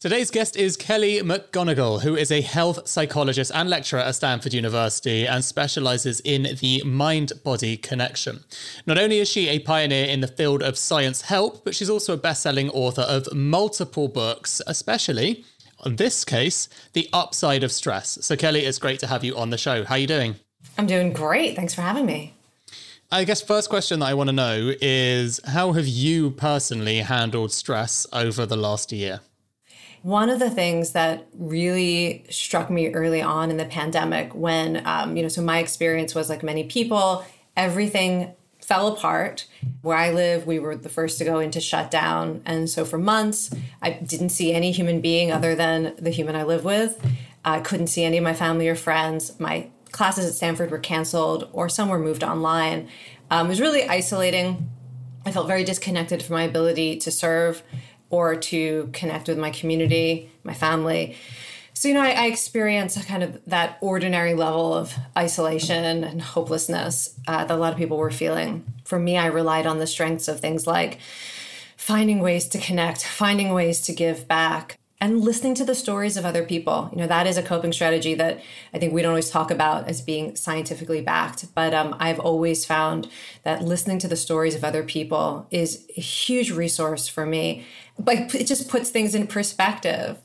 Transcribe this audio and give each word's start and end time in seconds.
Today's 0.00 0.30
guest 0.30 0.54
is 0.54 0.76
Kelly 0.76 1.18
McGonigal, 1.22 2.02
who 2.02 2.14
is 2.14 2.30
a 2.30 2.40
health 2.40 2.86
psychologist 2.86 3.50
and 3.52 3.68
lecturer 3.68 3.98
at 3.98 4.14
Stanford 4.14 4.54
University 4.54 5.26
and 5.26 5.44
specializes 5.44 6.20
in 6.20 6.56
the 6.60 6.84
mind 6.84 7.32
body 7.42 7.76
connection. 7.76 8.44
Not 8.86 8.96
only 8.96 9.18
is 9.18 9.28
she 9.28 9.48
a 9.48 9.58
pioneer 9.58 10.06
in 10.06 10.20
the 10.20 10.28
field 10.28 10.62
of 10.62 10.78
science 10.78 11.22
help, 11.22 11.64
but 11.64 11.74
she's 11.74 11.90
also 11.90 12.14
a 12.14 12.16
best 12.16 12.44
selling 12.44 12.70
author 12.70 13.02
of 13.02 13.26
multiple 13.34 14.06
books, 14.06 14.62
especially, 14.68 15.44
in 15.84 15.96
this 15.96 16.24
case, 16.24 16.68
The 16.92 17.08
Upside 17.12 17.64
of 17.64 17.72
Stress. 17.72 18.24
So, 18.24 18.36
Kelly, 18.36 18.66
it's 18.66 18.78
great 18.78 19.00
to 19.00 19.08
have 19.08 19.24
you 19.24 19.36
on 19.36 19.50
the 19.50 19.58
show. 19.58 19.82
How 19.82 19.96
are 19.96 19.98
you 19.98 20.06
doing? 20.06 20.36
I'm 20.78 20.86
doing 20.86 21.12
great. 21.12 21.56
Thanks 21.56 21.74
for 21.74 21.82
having 21.82 22.06
me. 22.06 22.34
I 23.10 23.24
guess 23.24 23.42
first 23.42 23.68
question 23.68 23.98
that 23.98 24.06
I 24.06 24.14
want 24.14 24.28
to 24.28 24.32
know 24.32 24.74
is 24.80 25.40
how 25.44 25.72
have 25.72 25.88
you 25.88 26.30
personally 26.30 26.98
handled 26.98 27.50
stress 27.50 28.06
over 28.12 28.46
the 28.46 28.56
last 28.56 28.92
year? 28.92 29.22
One 30.08 30.30
of 30.30 30.38
the 30.38 30.48
things 30.48 30.92
that 30.92 31.26
really 31.34 32.24
struck 32.30 32.70
me 32.70 32.88
early 32.94 33.20
on 33.20 33.50
in 33.50 33.58
the 33.58 33.66
pandemic, 33.66 34.34
when, 34.34 34.80
um, 34.86 35.18
you 35.18 35.22
know, 35.22 35.28
so 35.28 35.42
my 35.42 35.58
experience 35.58 36.14
was 36.14 36.30
like 36.30 36.42
many 36.42 36.64
people, 36.64 37.26
everything 37.58 38.32
fell 38.58 38.88
apart. 38.88 39.46
Where 39.82 39.98
I 39.98 40.12
live, 40.12 40.46
we 40.46 40.60
were 40.60 40.76
the 40.76 40.88
first 40.88 41.18
to 41.18 41.26
go 41.26 41.40
into 41.40 41.60
shutdown. 41.60 42.40
And 42.46 42.70
so 42.70 42.86
for 42.86 42.96
months, 42.96 43.50
I 43.82 43.90
didn't 43.90 44.30
see 44.30 44.54
any 44.54 44.72
human 44.72 45.02
being 45.02 45.30
other 45.30 45.54
than 45.54 45.94
the 45.98 46.08
human 46.08 46.36
I 46.36 46.44
live 46.44 46.64
with. 46.64 46.98
I 47.44 47.60
couldn't 47.60 47.88
see 47.88 48.04
any 48.04 48.16
of 48.16 48.24
my 48.24 48.32
family 48.32 48.66
or 48.66 48.76
friends. 48.76 49.38
My 49.38 49.68
classes 49.92 50.26
at 50.26 50.32
Stanford 50.32 50.70
were 50.70 50.78
canceled 50.78 51.50
or 51.52 51.68
some 51.68 51.90
were 51.90 51.98
moved 51.98 52.24
online. 52.24 52.88
Um, 53.30 53.48
it 53.48 53.50
was 53.50 53.60
really 53.60 53.86
isolating. 53.86 54.70
I 55.26 55.32
felt 55.32 55.48
very 55.48 55.64
disconnected 55.64 56.22
from 56.22 56.36
my 56.36 56.44
ability 56.44 56.96
to 57.00 57.10
serve 57.10 57.62
or 58.10 58.36
to 58.36 58.90
connect 58.92 59.28
with 59.28 59.38
my 59.38 59.50
community, 59.50 60.30
my 60.44 60.54
family. 60.54 61.16
So, 61.74 61.86
you 61.86 61.94
know, 61.94 62.02
I, 62.02 62.10
I 62.10 62.26
experienced 62.26 63.06
kind 63.06 63.22
of 63.22 63.40
that 63.46 63.78
ordinary 63.80 64.34
level 64.34 64.74
of 64.74 64.94
isolation 65.16 66.02
and 66.02 66.20
hopelessness 66.20 67.18
uh, 67.28 67.44
that 67.44 67.54
a 67.54 67.56
lot 67.56 67.72
of 67.72 67.78
people 67.78 67.98
were 67.98 68.10
feeling. 68.10 68.64
For 68.84 68.98
me, 68.98 69.16
I 69.16 69.26
relied 69.26 69.66
on 69.66 69.78
the 69.78 69.86
strengths 69.86 70.26
of 70.26 70.40
things 70.40 70.66
like 70.66 70.98
finding 71.76 72.18
ways 72.18 72.48
to 72.48 72.58
connect, 72.58 73.04
finding 73.04 73.52
ways 73.52 73.80
to 73.82 73.92
give 73.92 74.26
back, 74.26 74.78
and 75.00 75.20
listening 75.20 75.54
to 75.54 75.64
the 75.64 75.74
stories 75.74 76.16
of 76.16 76.24
other 76.24 76.44
people. 76.44 76.88
You 76.92 76.98
know, 76.98 77.06
that 77.06 77.26
is 77.26 77.36
a 77.36 77.42
coping 77.42 77.72
strategy 77.72 78.14
that 78.14 78.40
I 78.74 78.78
think 78.78 78.92
we 78.92 79.02
don't 79.02 79.10
always 79.10 79.30
talk 79.30 79.50
about 79.50 79.88
as 79.88 80.00
being 80.00 80.34
scientifically 80.34 81.00
backed. 81.00 81.54
But 81.54 81.72
um, 81.72 81.94
I've 82.00 82.18
always 82.18 82.64
found 82.64 83.08
that 83.44 83.62
listening 83.62 83.98
to 84.00 84.08
the 84.08 84.16
stories 84.16 84.54
of 84.54 84.64
other 84.64 84.82
people 84.82 85.46
is 85.50 85.86
a 85.96 86.00
huge 86.00 86.50
resource 86.50 87.06
for 87.06 87.24
me 87.24 87.64
But 87.98 88.34
it 88.34 88.46
just 88.46 88.68
puts 88.68 88.90
things 88.90 89.14
in 89.14 89.26
perspective. 89.26 90.18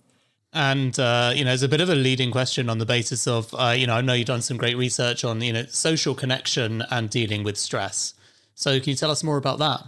And 0.53 0.97
uh, 0.99 1.33
you 1.35 1.43
know, 1.43 1.51
it's 1.51 1.63
a 1.63 1.67
bit 1.67 1.81
of 1.81 1.89
a 1.89 1.95
leading 1.95 2.29
question 2.29 2.69
on 2.69 2.77
the 2.77 2.85
basis 2.85 3.25
of 3.25 3.53
uh, 3.55 3.73
you 3.75 3.87
know, 3.87 3.95
I 3.95 4.01
know 4.01 4.13
you've 4.13 4.27
done 4.27 4.43
some 4.43 4.57
great 4.57 4.77
research 4.77 5.23
on 5.23 5.41
you 5.41 5.51
know 5.51 5.65
social 5.65 6.13
connection 6.13 6.83
and 6.91 7.09
dealing 7.09 7.43
with 7.43 7.57
stress. 7.57 8.13
So 8.53 8.79
can 8.79 8.91
you 8.91 8.95
tell 8.95 9.09
us 9.09 9.23
more 9.23 9.37
about 9.37 9.57
that? 9.59 9.81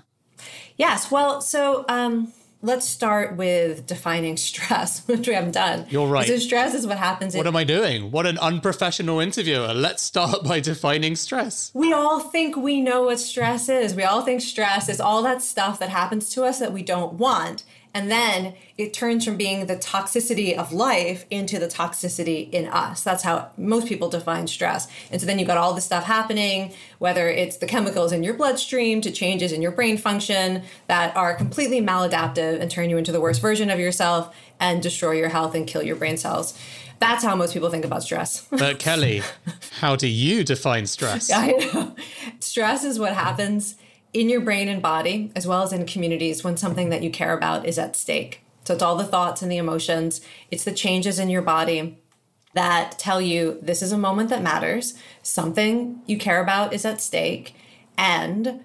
Yes. 0.76 1.12
Well, 1.12 1.40
so 1.42 1.86
um, 1.88 2.34
let's 2.66 2.88
start 2.88 3.36
with 3.38 3.86
defining 3.86 4.38
stress, 4.50 5.06
which 5.08 5.28
we 5.28 5.34
haven't 5.34 5.52
done. 5.52 5.86
You're 5.90 6.08
right. 6.08 6.28
So 6.28 6.38
stress 6.38 6.74
is 6.74 6.86
what 6.88 6.98
happens. 6.98 7.36
What 7.36 7.46
in- 7.46 7.48
am 7.48 7.56
I 7.56 7.64
doing? 7.64 8.12
What 8.12 8.26
an 8.26 8.38
unprofessional 8.40 9.20
interviewer. 9.20 9.74
Let's 9.74 10.04
start 10.04 10.44
by 10.44 10.60
defining 10.60 11.16
stress. 11.16 11.72
We 11.74 11.94
all 11.94 12.20
think 12.20 12.58
we 12.58 12.82
know 12.82 13.04
what 13.04 13.20
stress 13.20 13.70
is. 13.70 13.94
We 13.96 14.04
all 14.04 14.22
think 14.24 14.42
stress 14.42 14.90
is 14.90 15.00
all 15.00 15.22
that 15.24 15.42
stuff 15.42 15.80
that 15.80 15.90
happens 15.90 16.30
to 16.32 16.44
us 16.44 16.60
that 16.60 16.74
we 16.74 16.82
don't 16.84 17.14
want. 17.14 17.64
And 17.96 18.12
then 18.12 18.56
it 18.78 18.94
turns 18.94 19.24
from 19.24 19.38
being 19.38 19.68
the 19.68 19.78
toxicity 19.78 20.54
of 20.54 20.74
life 20.74 21.26
into 21.32 21.58
the 21.58 21.68
toxicity 21.68 22.52
in 22.52 22.68
us. 22.68 23.02
That's 23.04 23.24
how 23.24 23.52
most 23.56 23.88
people 23.88 24.10
define 24.10 24.48
stress. 24.48 24.90
And 25.12 25.22
so 25.22 25.26
then 25.26 25.40
you've 25.40 25.48
got 25.48 25.58
all 25.58 25.74
this 25.74 25.86
stuff 25.86 26.04
happening, 26.04 26.74
whether 27.00 27.30
it's 27.30 27.56
the 27.56 27.66
chemicals 27.66 28.12
in 28.12 28.22
your 28.22 28.34
bloodstream 28.34 29.00
to 29.00 29.12
changes 29.12 29.54
in 29.54 29.62
your 29.62 29.72
brain 29.72 29.98
function 29.98 30.64
that 30.88 31.16
are 31.16 31.36
completely 31.36 31.80
maladaptive 31.80 32.60
and 32.60 32.70
turn 32.70 32.90
you 32.90 32.98
into 32.98 33.14
the 33.14 33.22
worst 33.22 33.40
version 33.42 33.70
of 33.70 33.80
yourself 33.80 34.36
and 34.60 34.84
destroy 34.84 35.14
your 35.14 35.30
health 35.30 35.56
and 35.56 35.66
kill 35.66 35.82
your 35.82 35.96
brain 35.96 36.18
cells. 36.18 36.60
That's 37.00 37.24
how 37.24 37.34
most 37.38 37.54
people 37.54 37.70
think 37.70 37.86
about 37.86 38.04
stress. 38.04 38.46
But 38.52 38.80
Kelly, 38.80 39.22
how 39.80 39.96
do 39.96 40.10
you 40.10 40.44
define 40.44 40.86
stress? 40.86 41.32
I 41.32 41.52
know. 41.52 41.96
Stress 42.42 42.84
is 42.84 43.00
what 43.00 43.14
happens 43.14 43.76
in 44.16 44.30
your 44.30 44.40
brain 44.40 44.70
and 44.70 44.82
body, 44.82 45.30
as 45.36 45.46
well 45.46 45.62
as 45.62 45.74
in 45.74 45.86
communities, 45.86 46.42
when 46.42 46.56
something 46.56 46.90
that 46.90 47.04
you 47.04 47.12
care 47.12 47.34
about 47.34 47.66
is 47.66 47.78
at 47.78 47.98
stake. 47.98 48.42
So 48.64 48.74
it's 48.74 48.82
all 48.82 48.96
the 48.96 49.04
thoughts 49.04 49.42
and 49.42 49.52
the 49.52 49.58
emotions, 49.58 50.22
it's 50.50 50.64
the 50.64 50.72
changes 50.72 51.20
in 51.20 51.30
your 51.30 51.42
body 51.42 52.00
that 52.54 52.98
tell 52.98 53.20
you 53.20 53.60
this 53.62 53.82
is 53.82 53.92
a 53.92 53.98
moment 53.98 54.30
that 54.30 54.42
matters, 54.42 54.94
something 55.22 56.02
you 56.06 56.18
care 56.18 56.42
about 56.42 56.72
is 56.72 56.86
at 56.86 57.02
stake, 57.02 57.56
and 57.98 58.62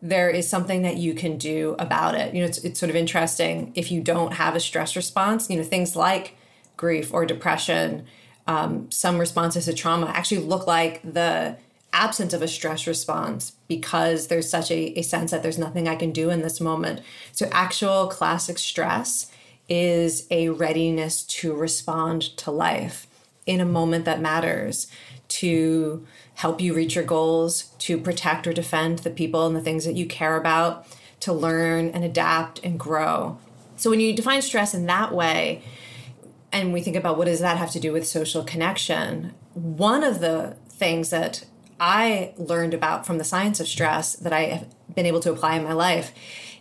there 0.00 0.30
is 0.30 0.48
something 0.48 0.82
that 0.82 0.96
you 0.96 1.14
can 1.14 1.36
do 1.36 1.74
about 1.80 2.14
it. 2.14 2.32
You 2.32 2.40
know, 2.40 2.46
it's, 2.46 2.58
it's 2.58 2.78
sort 2.78 2.90
of 2.90 2.96
interesting 2.96 3.72
if 3.74 3.90
you 3.90 4.00
don't 4.00 4.34
have 4.34 4.54
a 4.54 4.60
stress 4.60 4.94
response, 4.94 5.50
you 5.50 5.56
know, 5.56 5.64
things 5.64 5.96
like 5.96 6.36
grief 6.76 7.12
or 7.12 7.26
depression, 7.26 8.06
um, 8.46 8.88
some 8.92 9.18
responses 9.18 9.64
to 9.64 9.74
trauma 9.74 10.06
actually 10.06 10.42
look 10.42 10.68
like 10.68 11.02
the 11.02 11.56
absence 11.92 12.32
of 12.32 12.42
a 12.42 12.48
stress 12.48 12.86
response 12.86 13.52
because 13.68 14.28
there's 14.28 14.48
such 14.48 14.70
a, 14.70 14.98
a 14.98 15.02
sense 15.02 15.30
that 15.30 15.42
there's 15.42 15.58
nothing 15.58 15.88
I 15.88 15.96
can 15.96 16.10
do 16.10 16.30
in 16.30 16.42
this 16.42 16.60
moment. 16.60 17.02
So, 17.32 17.48
actual 17.52 18.08
classic 18.08 18.58
stress 18.58 19.30
is 19.68 20.26
a 20.30 20.48
readiness 20.48 21.22
to 21.22 21.54
respond 21.54 22.22
to 22.38 22.50
life 22.50 23.06
in 23.46 23.60
a 23.60 23.66
moment 23.66 24.04
that 24.04 24.20
matters, 24.20 24.86
to 25.28 26.06
help 26.34 26.60
you 26.60 26.74
reach 26.74 26.94
your 26.94 27.04
goals, 27.04 27.64
to 27.78 27.98
protect 27.98 28.46
or 28.46 28.52
defend 28.52 29.00
the 29.00 29.10
people 29.10 29.46
and 29.46 29.54
the 29.54 29.60
things 29.60 29.84
that 29.84 29.96
you 29.96 30.06
care 30.06 30.36
about, 30.36 30.86
to 31.20 31.32
learn 31.32 31.88
and 31.90 32.04
adapt 32.04 32.58
and 32.64 32.78
grow. 32.78 33.38
So, 33.76 33.90
when 33.90 34.00
you 34.00 34.14
define 34.14 34.42
stress 34.42 34.74
in 34.74 34.86
that 34.86 35.12
way, 35.12 35.62
and 36.52 36.72
we 36.72 36.82
think 36.82 36.96
about 36.96 37.16
what 37.16 37.24
does 37.24 37.40
that 37.40 37.56
have 37.56 37.70
to 37.70 37.80
do 37.80 37.92
with 37.92 38.06
social 38.06 38.44
connection, 38.44 39.34
one 39.54 40.04
of 40.04 40.20
the 40.20 40.56
things 40.68 41.10
that 41.10 41.44
I 41.84 42.32
learned 42.36 42.74
about 42.74 43.06
from 43.06 43.18
the 43.18 43.24
science 43.24 43.58
of 43.58 43.66
stress 43.66 44.14
that 44.14 44.32
I 44.32 44.42
have 44.42 44.94
been 44.94 45.04
able 45.04 45.18
to 45.18 45.32
apply 45.32 45.56
in 45.56 45.64
my 45.64 45.72
life 45.72 46.12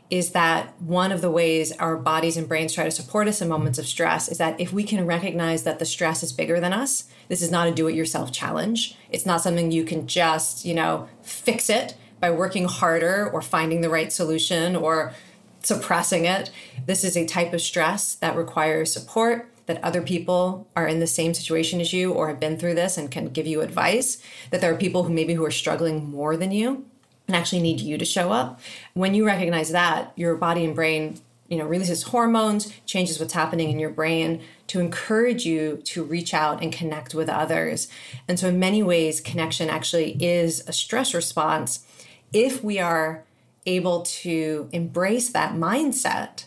is 0.09 0.31
that 0.31 0.73
one 0.81 1.11
of 1.11 1.21
the 1.21 1.29
ways 1.29 1.71
our 1.73 1.95
bodies 1.95 2.37
and 2.37 2.47
brains 2.49 2.73
try 2.73 2.85
to 2.85 2.91
support 2.91 3.27
us 3.27 3.39
in 3.39 3.47
moments 3.47 3.77
of 3.77 3.85
stress 3.85 4.27
is 4.27 4.39
that 4.39 4.59
if 4.59 4.73
we 4.73 4.83
can 4.83 5.05
recognize 5.05 5.61
that 5.61 5.77
the 5.77 5.85
stress 5.85 6.23
is 6.23 6.33
bigger 6.33 6.59
than 6.59 6.73
us, 6.73 7.03
this 7.27 7.43
is 7.43 7.51
not 7.51 7.67
a 7.67 7.71
do 7.71 7.87
it 7.87 7.93
yourself 7.93 8.31
challenge. 8.31 8.97
It's 9.11 9.27
not 9.27 9.41
something 9.41 9.69
you 9.69 9.83
can 9.83 10.07
just, 10.07 10.65
you 10.65 10.73
know, 10.73 11.07
fix 11.21 11.69
it 11.69 11.95
by 12.19 12.31
working 12.31 12.65
harder 12.65 13.29
or 13.29 13.43
finding 13.43 13.81
the 13.81 13.91
right 13.91 14.11
solution 14.11 14.75
or 14.75 15.13
suppressing 15.61 16.25
it. 16.25 16.49
This 16.87 17.03
is 17.03 17.15
a 17.15 17.27
type 17.27 17.53
of 17.53 17.61
stress 17.61 18.15
that 18.15 18.35
requires 18.35 18.91
support 18.91 19.50
that 19.65 19.83
other 19.83 20.01
people 20.01 20.67
are 20.75 20.87
in 20.87 20.99
the 20.99 21.07
same 21.07 21.33
situation 21.33 21.79
as 21.79 21.93
you 21.93 22.11
or 22.11 22.27
have 22.27 22.39
been 22.39 22.57
through 22.57 22.75
this 22.75 22.97
and 22.97 23.11
can 23.11 23.27
give 23.27 23.47
you 23.47 23.61
advice 23.61 24.21
that 24.49 24.61
there 24.61 24.73
are 24.73 24.77
people 24.77 25.03
who 25.03 25.13
maybe 25.13 25.33
who 25.33 25.45
are 25.45 25.51
struggling 25.51 26.09
more 26.09 26.35
than 26.37 26.51
you 26.51 26.85
and 27.27 27.35
actually 27.35 27.61
need 27.61 27.79
you 27.79 27.97
to 27.97 28.05
show 28.05 28.31
up. 28.31 28.59
When 28.93 29.13
you 29.13 29.25
recognize 29.25 29.71
that 29.71 30.11
your 30.15 30.35
body 30.35 30.65
and 30.65 30.75
brain 30.75 31.19
you 31.51 31.57
know 31.57 31.65
releases 31.65 32.03
hormones 32.03 32.71
changes 32.85 33.19
what's 33.19 33.33
happening 33.33 33.69
in 33.69 33.77
your 33.77 33.89
brain 33.89 34.41
to 34.67 34.79
encourage 34.79 35.45
you 35.45 35.81
to 35.83 36.01
reach 36.01 36.33
out 36.33 36.63
and 36.63 36.71
connect 36.71 37.13
with 37.13 37.27
others. 37.27 37.89
And 38.27 38.39
so 38.39 38.47
in 38.47 38.57
many 38.57 38.81
ways 38.81 39.19
connection 39.19 39.69
actually 39.69 40.11
is 40.23 40.63
a 40.65 40.71
stress 40.71 41.13
response 41.13 41.85
if 42.31 42.63
we 42.63 42.79
are 42.79 43.25
able 43.65 44.03
to 44.03 44.69
embrace 44.71 45.29
that 45.29 45.53
mindset 45.53 46.45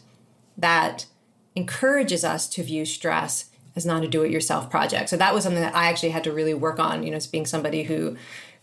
that 0.57 1.05
encourages 1.55 2.25
us 2.25 2.49
to 2.49 2.62
view 2.62 2.85
stress 2.85 3.51
as 3.77 3.85
not 3.85 4.05
a 4.05 4.09
do-it-yourself 4.09 4.71
project. 4.71 5.09
So 5.09 5.17
that 5.17 5.35
was 5.35 5.45
something 5.45 5.62
that 5.62 5.75
I 5.75 5.89
actually 5.89 6.11
had 6.11 6.25
to 6.25 6.33
really 6.33 6.55
work 6.55 6.79
on, 6.79 7.03
you 7.03 7.11
know, 7.11 7.17
as 7.17 7.27
being 7.27 7.47
somebody 7.47 7.85
who 7.85 8.17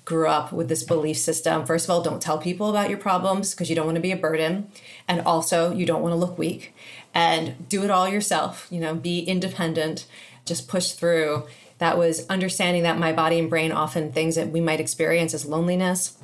grew 0.04 0.28
up 0.28 0.52
with 0.52 0.68
this 0.68 0.84
belief 0.84 1.18
system. 1.18 1.66
First 1.66 1.86
of 1.86 1.92
all, 1.92 2.02
don't 2.02 2.22
tell 2.22 2.38
people 2.38 2.70
about 2.70 2.90
your 2.90 2.98
problems 2.98 3.52
because 3.52 3.70
you 3.70 3.76
don't 3.76 3.86
want 3.86 3.98
to 3.98 4.02
be 4.02 4.12
a 4.12 4.18
burden. 4.18 4.72
And 5.08 5.22
also, 5.22 5.74
you 5.74 5.86
don't 5.86 6.02
want 6.02 6.14
to 6.14 6.18
look 6.18 6.38
weak. 6.38 6.74
And 7.14 7.68
do 7.70 7.84
it 7.84 7.92
all 7.92 8.08
yourself, 8.08 8.68
you 8.72 8.80
know, 8.80 8.96
be 8.96 9.20
independent, 9.20 10.08
just 10.46 10.68
push 10.68 10.94
through. 10.94 11.46
That 11.78 11.98
was 11.98 12.26
understanding 12.30 12.84
that 12.84 12.98
my 12.98 13.12
body 13.12 13.38
and 13.38 13.50
brain 13.50 13.72
often 13.72 14.12
things 14.12 14.36
that 14.36 14.50
we 14.50 14.62
might 14.62 14.80
experience 14.80 15.34
as 15.34 15.46
loneliness 15.46 16.18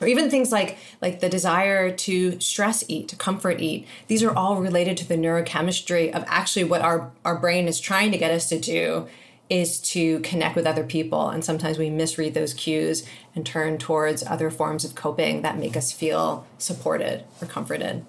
or 0.00 0.06
even 0.06 0.30
things 0.30 0.52
like 0.52 0.78
like 1.00 1.20
the 1.20 1.28
desire 1.28 1.90
to 1.90 2.38
stress 2.40 2.84
eat 2.88 3.08
to 3.08 3.16
comfort 3.16 3.60
eat. 3.60 3.86
These 4.08 4.22
are 4.22 4.34
all 4.34 4.56
related 4.56 4.96
to 4.98 5.08
the 5.08 5.16
neurochemistry 5.16 6.12
of 6.12 6.24
actually 6.26 6.64
what 6.64 6.82
our 6.82 7.10
our 7.24 7.38
brain 7.38 7.68
is 7.68 7.80
trying 7.80 8.12
to 8.12 8.18
get 8.18 8.30
us 8.30 8.48
to 8.50 8.58
do 8.58 9.08
is 9.48 9.78
to 9.80 10.18
connect 10.20 10.56
with 10.56 10.66
other 10.66 10.82
people. 10.84 11.28
And 11.28 11.44
sometimes 11.44 11.78
we 11.78 11.88
misread 11.88 12.34
those 12.34 12.52
cues 12.52 13.06
and 13.34 13.46
turn 13.46 13.78
towards 13.78 14.24
other 14.24 14.50
forms 14.50 14.84
of 14.84 14.94
coping 14.94 15.42
that 15.42 15.56
make 15.56 15.76
us 15.76 15.92
feel 15.92 16.44
supported 16.58 17.24
or 17.40 17.46
comforted. 17.46 18.04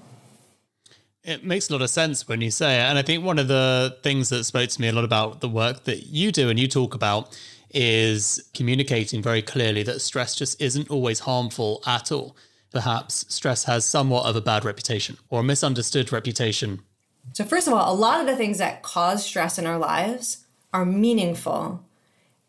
It 1.23 1.43
makes 1.43 1.69
a 1.69 1.73
lot 1.73 1.81
of 1.81 1.89
sense 1.89 2.27
when 2.27 2.41
you 2.41 2.49
say 2.49 2.77
it. 2.77 2.83
And 2.83 2.97
i 2.97 3.01
think 3.01 3.23
one 3.23 3.37
of 3.37 3.47
the 3.47 3.97
things 4.01 4.29
that 4.29 4.45
spoke 4.45 4.69
to 4.69 4.81
me 4.81 4.87
a 4.87 4.93
lot 4.93 5.03
about 5.03 5.41
the 5.41 5.49
work 5.49 5.83
that 5.83 6.07
you 6.07 6.31
do 6.31 6.49
and 6.49 6.59
you 6.59 6.67
talk 6.67 6.95
about 6.95 7.37
is 7.71 8.49
communicating 8.53 9.21
very 9.21 9.41
clearly 9.41 9.83
that 9.83 10.01
stress 10.01 10.35
just 10.35 10.61
isn't 10.61 10.89
always 10.89 11.19
harmful 11.19 11.81
at 11.85 12.11
all. 12.11 12.35
Perhaps 12.71 13.25
stress 13.33 13.63
has 13.65 13.85
somewhat 13.85 14.25
of 14.25 14.35
a 14.35 14.41
bad 14.41 14.65
reputation 14.65 15.17
or 15.29 15.41
a 15.41 15.43
misunderstood 15.43 16.11
reputation. 16.11 16.81
So, 17.33 17.43
first 17.43 17.67
of 17.67 17.73
all, 17.73 17.93
a 17.93 17.95
lot 17.95 18.19
of 18.19 18.25
the 18.25 18.35
things 18.35 18.57
that 18.57 18.83
cause 18.83 19.25
stress 19.25 19.57
in 19.57 19.65
our 19.65 19.77
lives 19.77 20.45
are 20.73 20.85
meaningful 20.85 21.83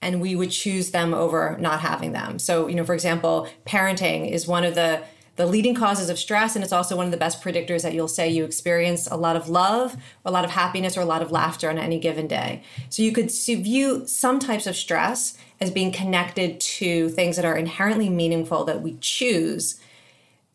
and 0.01 0.21
we 0.21 0.37
would 0.37 0.51
choose 0.51 0.91
them 0.91 1.13
over 1.13 1.57
not 1.59 1.81
having 1.81 2.13
them. 2.13 2.39
So, 2.39 2.69
you 2.69 2.77
know, 2.77 2.85
for 2.85 2.95
example, 2.95 3.49
parenting 3.67 4.31
is 4.31 4.47
one 4.47 4.65
of 4.65 4.75
the 4.75 5.03
the 5.39 5.47
leading 5.47 5.73
causes 5.73 6.11
of 6.11 6.19
stress, 6.19 6.57
and 6.57 6.65
it's 6.65 6.73
also 6.73 6.97
one 6.97 7.07
of 7.07 7.13
the 7.13 7.17
best 7.17 7.41
predictors 7.41 7.83
that 7.83 7.95
you'll 7.95 8.09
say 8.09 8.29
you 8.29 8.45
experience 8.45 9.07
a 9.07 9.17
lot 9.17 9.37
of 9.37 9.49
love, 9.49 9.97
a 10.25 10.33
lot 10.33 10.45
of 10.45 10.51
happiness, 10.51 10.97
or 10.97 11.01
a 11.01 11.05
lot 11.05 11.23
of 11.23 11.31
laughter 11.31 11.71
on 11.71 11.79
any 11.79 12.01
given 12.01 12.27
day. 12.27 12.65
So 12.91 13.05
you 13.05 13.13
could 13.13 13.31
view 13.31 14.05
some 14.09 14.41
types 14.41 14.67
of 14.67 14.75
stress 14.75 15.39
as 15.61 15.71
being 15.71 15.93
connected 15.93 16.59
to 16.59 17.09
things 17.11 17.37
that 17.37 17.45
are 17.45 17.57
inherently 17.57 18.11
meaningful 18.11 18.65
that 18.65 18.83
we 18.83 18.97
choose 19.01 19.81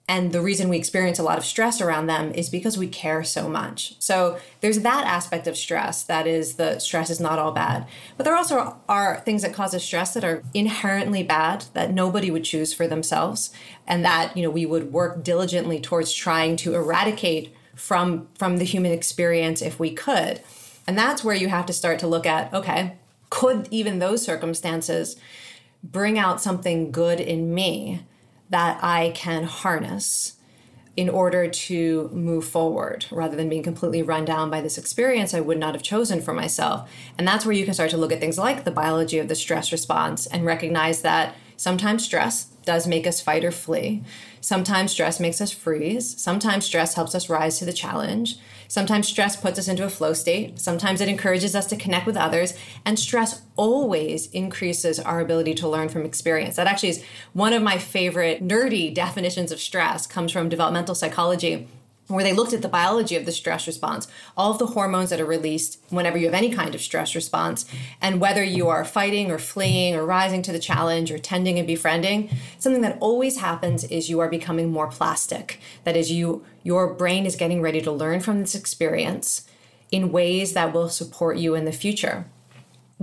and 0.08 0.34
the 0.34 0.42
reason 0.42 0.68
we 0.68 0.78
experience 0.78 1.18
a 1.18 1.24
lot 1.24 1.38
of 1.38 1.46
stress 1.46 1.80
around 1.80 2.08
them 2.08 2.34
is 2.34 2.50
because 2.50 2.78
we 2.78 2.88
care 2.88 3.24
so 3.24 3.48
much. 3.48 3.96
So 4.00 4.38
there's 4.60 4.80
that 4.80 5.06
aspect 5.06 5.48
of 5.48 5.56
stress 5.56 6.04
that 6.04 6.28
is 6.28 6.56
the 6.56 6.80
stress 6.80 7.10
is 7.10 7.22
not 7.22 7.40
all 7.40 7.54
bad. 7.54 7.88
But 8.18 8.26
there 8.26 8.36
also 8.36 8.78
are 8.90 9.22
things 9.22 9.44
that 9.44 9.54
cause 9.54 9.74
us 9.74 9.84
stress 9.84 10.14
that 10.14 10.26
are 10.26 10.44
inherently 10.54 11.24
bad 11.24 11.66
that 11.74 11.94
nobody 11.94 12.30
would 12.32 12.44
choose 12.44 12.74
for 12.74 12.86
themselves 12.86 13.54
and 13.88 14.04
that, 14.04 14.36
you 14.36 14.44
know, 14.44 14.50
we 14.50 14.66
would 14.66 14.92
work 14.92 15.24
diligently 15.24 15.80
towards 15.80 16.14
trying 16.14 16.58
to 16.58 16.76
eradicate 16.76 17.56
from 17.76 18.28
from 18.38 18.58
the 18.58 18.66
human 18.66 18.92
experience 18.92 19.62
if 19.62 19.80
we 19.80 19.92
could. 19.92 20.42
And 20.86 20.98
that's 20.98 21.24
where 21.24 21.36
you 21.36 21.48
have 21.48 21.66
to 21.68 21.74
start 21.74 22.00
to 22.00 22.08
look 22.08 22.26
at, 22.26 22.54
okay, 22.54 22.98
could 23.30 23.70
even 23.72 24.00
those 24.00 24.22
circumstances 24.22 25.16
bring 25.82 26.20
out 26.20 26.42
something 26.42 26.92
good 26.92 27.22
in 27.22 27.54
me? 27.54 28.04
That 28.54 28.84
I 28.84 29.12
can 29.16 29.46
harness 29.46 30.36
in 30.96 31.10
order 31.10 31.48
to 31.48 32.08
move 32.14 32.46
forward 32.46 33.04
rather 33.10 33.36
than 33.36 33.50
being 33.50 33.64
completely 33.64 34.04
run 34.04 34.26
down 34.26 34.52
by 34.52 34.62
this 34.62 34.78
experience 34.78 35.34
I 35.34 35.40
would 35.40 35.58
not 35.58 35.74
have 35.74 35.82
chosen 35.82 36.22
for 36.22 36.36
myself. 36.36 36.88
And 37.18 37.28
that's 37.28 37.48
where 37.48 37.56
you 37.56 37.66
can 37.66 37.74
start 37.74 37.90
to 37.90 37.98
look 37.98 38.12
at 38.12 38.20
things 38.20 38.38
like 38.38 38.64
the 38.64 38.70
biology 38.70 39.18
of 39.18 39.28
the 39.28 39.34
stress 39.34 39.72
response 39.72 40.28
and 40.28 40.46
recognize 40.46 41.02
that 41.02 41.36
sometimes 41.58 42.06
stress 42.06 42.46
does 42.64 42.86
make 42.86 43.08
us 43.08 43.20
fight 43.20 43.44
or 43.44 43.52
flee. 43.52 44.04
Sometimes 44.40 44.92
stress 44.92 45.20
makes 45.20 45.42
us 45.42 45.52
freeze. 45.52 46.22
Sometimes 46.22 46.66
stress 46.66 46.94
helps 46.94 47.16
us 47.16 47.30
rise 47.30 47.58
to 47.58 47.66
the 47.66 47.74
challenge. 47.74 48.38
Sometimes 48.74 49.08
stress 49.08 49.36
puts 49.36 49.60
us 49.60 49.68
into 49.68 49.86
a 49.86 49.90
flow 49.90 50.14
state. 50.14 50.60
Sometimes 50.60 51.00
it 51.00 51.08
encourages 51.08 51.56
us 51.56 51.68
to 51.68 51.76
connect 51.76 52.08
with 52.08 52.18
others. 52.18 52.56
And 52.84 52.98
stress 52.98 53.44
always 53.56 54.26
increases 54.32 55.00
our 55.00 55.20
ability 55.20 55.54
to 55.54 55.70
learn 55.70 55.90
from 55.90 56.06
experience. 56.06 56.56
That 56.56 56.66
actually 56.66 56.90
is 56.90 57.04
one 57.34 57.54
of 57.54 57.62
my 57.62 57.78
favorite 57.78 58.44
nerdy 58.44 58.92
definitions 58.92 59.52
of 59.52 59.60
stress, 59.60 60.08
comes 60.08 60.32
from 60.32 60.50
developmental 60.50 60.96
psychology 60.96 61.68
where 62.08 62.24
they 62.24 62.34
looked 62.34 62.54
at 62.54 62.62
the 62.62 62.68
biology 62.68 63.16
of 63.16 63.26
the 63.26 63.32
stress 63.32 63.66
response, 63.66 64.08
all 64.36 64.52
of 64.52 64.60
the 64.60 64.68
hormones 64.68 65.10
that 65.10 65.22
are 65.22 65.26
released 65.26 65.80
whenever 65.90 66.18
you 66.18 66.26
have 66.26 66.34
any 66.34 66.52
kind 66.52 66.76
of 66.76 66.82
stress 66.82 67.16
response, 67.16 67.66
and 68.02 68.20
whether 68.20 68.44
you 68.44 68.68
are 68.68 68.84
fighting 68.84 69.32
or 69.32 69.40
fleeing 69.40 69.96
or 69.96 70.06
rising 70.06 70.42
to 70.42 70.52
the 70.52 70.60
challenge 70.60 71.12
or 71.12 71.18
tending 71.18 71.58
and 71.58 71.68
befriending, 71.68 72.30
something 72.60 72.82
that 72.82 72.98
always 73.00 73.40
happens 73.40 73.84
is 73.86 74.10
you 74.10 74.20
are 74.20 74.30
becoming 74.30 74.72
more 74.72 74.88
plastic. 74.88 75.60
That 75.86 75.96
is, 75.96 76.12
you 76.12 76.44
your 76.64 76.94
brain 76.94 77.26
is 77.26 77.36
getting 77.36 77.62
ready 77.62 77.82
to 77.82 77.92
learn 77.92 78.22
from 78.22 78.40
this 78.40 78.56
experience 78.56 79.46
in 79.92 80.12
ways 80.12 80.54
that 80.54 80.74
will 80.74 80.90
support 80.90 81.38
you 81.38 81.56
in 81.56 81.66
the 81.66 81.72
future 81.72 82.26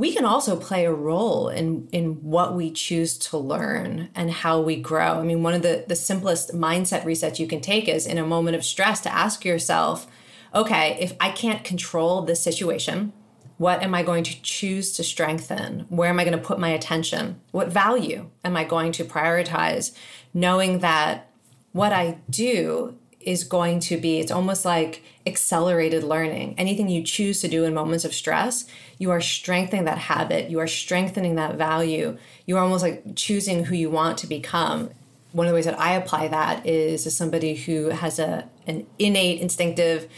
we 0.00 0.14
can 0.14 0.25
also 0.25 0.56
play 0.56 0.87
a 0.87 0.93
role 0.93 1.50
in 1.50 1.87
in 1.93 2.14
what 2.23 2.55
we 2.55 2.70
choose 2.70 3.19
to 3.19 3.37
learn 3.37 4.08
and 4.14 4.31
how 4.31 4.58
we 4.58 4.76
grow. 4.76 5.20
I 5.20 5.23
mean, 5.23 5.43
one 5.43 5.52
of 5.52 5.61
the 5.61 5.85
the 5.87 5.94
simplest 5.94 6.55
mindset 6.55 7.02
resets 7.02 7.38
you 7.38 7.47
can 7.47 7.61
take 7.61 7.87
is 7.87 8.06
in 8.06 8.17
a 8.17 8.26
moment 8.26 8.56
of 8.56 8.64
stress 8.64 9.02
to 9.02 9.14
ask 9.14 9.44
yourself, 9.44 10.06
okay, 10.55 10.97
if 10.99 11.12
I 11.20 11.31
can't 11.31 11.62
control 11.64 12.23
this 12.23 12.43
situation, 12.43 13.12
what 13.58 13.82
am 13.82 13.94
I 13.94 14.02
going 14.02 14.25
to 14.25 14.41
choose 14.41 14.93
to 14.93 15.05
strengthen? 15.05 15.81
Where 15.91 16.08
am 16.08 16.19
I 16.19 16.25
going 16.25 16.38
to 16.38 16.49
put 16.49 16.58
my 16.58 16.70
attention? 16.70 17.38
What 17.50 17.69
value 17.69 18.31
am 18.43 18.56
I 18.56 18.64
going 18.64 18.93
to 18.93 19.05
prioritize? 19.05 19.94
Knowing 20.32 20.79
that 20.79 21.31
what 21.73 21.93
I 21.93 22.20
do 22.31 22.97
is 23.20 23.44
going 23.44 23.81
to 23.81 23.96
be 23.96 24.19
it's 24.19 24.31
almost 24.31 24.64
like 24.64 25.02
accelerated 25.26 26.02
learning. 26.02 26.55
Anything 26.56 26.88
you 26.88 27.02
choose 27.02 27.40
to 27.40 27.49
do 27.49 27.64
in 27.64 27.75
moments 27.75 28.05
of 28.05 28.14
stress, 28.14 28.64
you 28.99 29.11
are 29.11 29.20
strengthening 29.20 29.84
that 29.84 29.99
habit, 29.99 30.50
you 30.50 30.58
are 30.58 30.67
strengthening 30.67 31.34
that 31.37 31.56
value. 31.56 32.17
You 32.46 32.56
are 32.56 32.62
almost 32.62 32.82
like 32.82 33.14
choosing 33.17 33.64
who 33.64 33.75
you 33.75 33.90
want 33.90 34.19
to 34.19 34.26
become. 34.26 34.90
One 35.32 35.46
of 35.46 35.50
the 35.50 35.55
ways 35.55 35.67
that 35.67 35.78
I 35.78 35.93
apply 35.93 36.28
that 36.28 36.67
is 36.67 37.06
as 37.06 37.17
somebody 37.17 37.55
who 37.55 37.90
has 37.90 38.19
a 38.19 38.49
an 38.67 38.87
innate 38.99 39.40
instinctive 39.40 40.08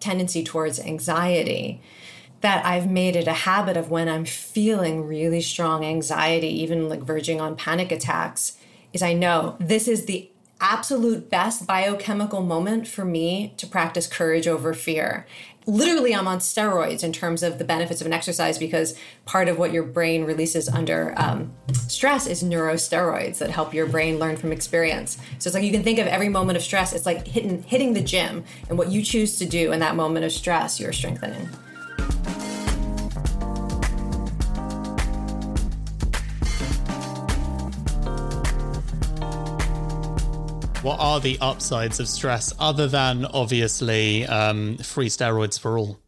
tendency 0.00 0.42
towards 0.44 0.78
anxiety 0.80 1.80
that 2.42 2.66
I've 2.66 2.90
made 2.90 3.16
it 3.16 3.28
a 3.28 3.32
habit 3.32 3.76
of 3.76 3.90
when 3.90 4.08
I'm 4.08 4.24
feeling 4.24 5.06
really 5.06 5.40
strong 5.40 5.84
anxiety, 5.84 6.48
even 6.48 6.88
like 6.88 7.02
verging 7.02 7.40
on 7.40 7.56
panic 7.56 7.92
attacks, 7.92 8.58
is 8.92 9.00
I 9.00 9.12
know 9.12 9.56
this 9.58 9.88
is 9.88 10.06
the 10.06 10.28
absolute 10.62 11.28
best 11.28 11.66
biochemical 11.66 12.40
moment 12.40 12.86
for 12.86 13.04
me 13.04 13.52
to 13.56 13.66
practice 13.66 14.06
courage 14.06 14.46
over 14.46 14.72
fear. 14.72 15.26
Literally, 15.66 16.14
I'm 16.14 16.26
on 16.26 16.38
steroids 16.38 17.04
in 17.04 17.12
terms 17.12 17.42
of 17.42 17.58
the 17.58 17.64
benefits 17.64 18.00
of 18.00 18.06
an 18.06 18.12
exercise 18.12 18.58
because 18.58 18.98
part 19.26 19.48
of 19.48 19.58
what 19.58 19.72
your 19.72 19.82
brain 19.82 20.24
releases 20.24 20.68
under 20.68 21.14
um, 21.16 21.52
stress 21.88 22.26
is 22.26 22.42
neurosteroids 22.42 23.38
that 23.38 23.50
help 23.50 23.74
your 23.74 23.86
brain 23.86 24.18
learn 24.18 24.36
from 24.36 24.50
experience. 24.50 25.18
So 25.38 25.48
it's 25.48 25.54
like 25.54 25.64
you 25.64 25.70
can 25.70 25.84
think 25.84 25.98
of 25.98 26.06
every 26.06 26.28
moment 26.28 26.56
of 26.56 26.62
stress, 26.62 26.92
it's 26.92 27.06
like 27.06 27.26
hitting, 27.26 27.62
hitting 27.62 27.92
the 27.92 28.02
gym, 28.02 28.44
and 28.68 28.78
what 28.78 28.90
you 28.90 29.02
choose 29.02 29.38
to 29.38 29.46
do 29.46 29.72
in 29.72 29.80
that 29.80 29.94
moment 29.94 30.24
of 30.24 30.32
stress, 30.32 30.80
you're 30.80 30.92
strengthening. 30.92 31.48
What 40.82 40.98
are 40.98 41.20
the 41.20 41.38
upsides 41.40 42.00
of 42.00 42.08
stress 42.08 42.52
other 42.58 42.88
than 42.88 43.24
obviously 43.26 44.26
um, 44.26 44.76
free 44.78 45.08
steroids 45.08 45.58
for 45.58 45.78
all? 45.78 45.98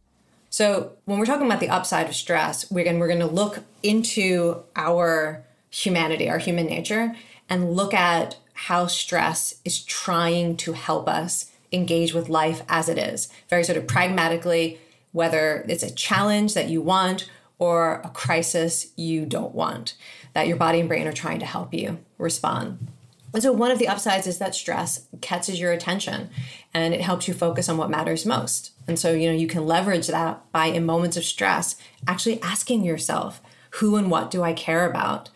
So 0.49 0.93
when 1.05 1.17
we're 1.17 1.25
talking 1.25 1.45
about 1.45 1.59
the 1.59 1.69
upside 1.69 2.07
of 2.07 2.15
stress, 2.15 2.69
we're 2.69 2.85
we're 2.97 3.07
going 3.07 3.19
to 3.19 3.25
look 3.25 3.59
into 3.83 4.63
our 4.75 5.43
humanity, 5.69 6.29
our 6.29 6.37
human 6.37 6.65
nature, 6.65 7.15
and 7.49 7.73
look 7.73 7.93
at 7.93 8.37
how 8.53 8.87
stress 8.87 9.55
is 9.65 9.83
trying 9.83 10.55
to 10.57 10.73
help 10.73 11.07
us 11.07 11.51
engage 11.71 12.13
with 12.13 12.29
life 12.29 12.61
as 12.69 12.87
it 12.87 12.97
is, 12.97 13.27
very 13.49 13.63
sort 13.63 13.77
of 13.77 13.87
pragmatically, 13.87 14.79
whether 15.11 15.65
it's 15.67 15.83
a 15.83 15.93
challenge 15.93 16.53
that 16.53 16.69
you 16.69 16.81
want 16.81 17.29
or 17.59 18.01
a 18.03 18.09
crisis 18.09 18.91
you 18.95 19.25
don't 19.25 19.53
want, 19.53 19.95
that 20.33 20.47
your 20.47 20.57
body 20.57 20.79
and 20.79 20.89
brain 20.89 21.07
are 21.07 21.13
trying 21.13 21.39
to 21.39 21.45
help 21.45 21.73
you 21.73 21.97
respond. 22.17 22.87
And 23.35 23.43
so, 23.43 23.51
one 23.51 23.69
of 23.69 23.79
the 23.79 23.89
upsides 23.89 24.27
is 24.27 24.37
that 24.37 24.55
stress 24.55 25.07
catches 25.19 25.59
your 25.59 25.73
attention 25.73 26.29
and 26.73 26.93
it 26.93 27.01
helps 27.01 27.27
you 27.27 27.33
focus 27.33 27.67
on 27.67 27.75
what 27.75 27.89
matters 27.89 28.25
most. 28.25 28.71
And 28.87 28.97
so, 28.97 29.11
you 29.11 29.27
know, 29.27 29.35
you 29.35 29.45
can 29.45 29.65
leverage 29.65 30.07
that 30.07 30.49
by, 30.53 30.67
in 30.67 30.85
moments 30.85 31.17
of 31.17 31.25
stress, 31.25 31.75
actually 32.07 32.41
asking 32.41 32.85
yourself, 32.85 33.41
who 33.71 33.97
and 33.97 34.09
what 34.09 34.31
do 34.31 34.41
I 34.41 34.53
care 34.53 34.89
about? 34.89 35.31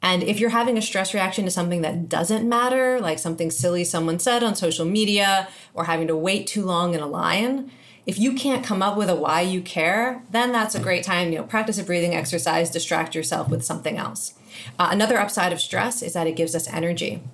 And 0.00 0.22
if 0.22 0.38
you're 0.38 0.50
having 0.50 0.78
a 0.78 0.82
stress 0.82 1.12
reaction 1.12 1.44
to 1.44 1.50
something 1.50 1.82
that 1.82 2.08
doesn't 2.08 2.48
matter, 2.48 3.00
like 3.00 3.18
something 3.18 3.50
silly 3.50 3.82
someone 3.82 4.20
said 4.20 4.44
on 4.44 4.54
social 4.54 4.84
media 4.84 5.48
or 5.74 5.86
having 5.86 6.06
to 6.06 6.16
wait 6.16 6.46
too 6.46 6.64
long 6.64 6.94
in 6.94 7.00
a 7.00 7.06
line, 7.08 7.72
if 8.06 8.16
you 8.16 8.32
can't 8.34 8.64
come 8.64 8.80
up 8.80 8.96
with 8.96 9.10
a 9.10 9.16
why 9.16 9.40
you 9.40 9.60
care, 9.60 10.22
then 10.30 10.52
that's 10.52 10.76
a 10.76 10.80
great 10.80 11.02
time, 11.02 11.32
you 11.32 11.38
know, 11.38 11.44
practice 11.44 11.78
a 11.78 11.82
breathing 11.82 12.14
exercise, 12.14 12.70
distract 12.70 13.16
yourself 13.16 13.48
with 13.48 13.64
something 13.64 13.98
else. 13.98 14.34
Uh, 14.78 14.88
another 14.92 15.18
upside 15.18 15.52
of 15.52 15.60
stress 15.60 16.00
is 16.00 16.12
that 16.12 16.28
it 16.28 16.36
gives 16.36 16.54
us 16.54 16.68
energy. 16.68 17.24